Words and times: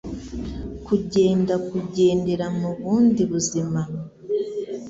Kugenda- 0.85 1.53
kugendera 1.67 2.45
mu 2.59 2.69
bundi 2.79 3.21
buzima 3.31 3.81